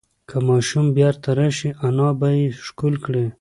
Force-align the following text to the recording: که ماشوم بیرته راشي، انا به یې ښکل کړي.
که 0.29 0.37
ماشوم 0.47 0.87
بیرته 0.95 1.31
راشي، 1.39 1.69
انا 1.87 2.09
به 2.19 2.29
یې 2.37 2.45
ښکل 2.65 2.93
کړي. 3.05 3.25